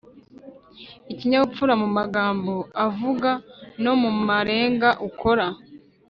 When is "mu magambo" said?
1.81-2.53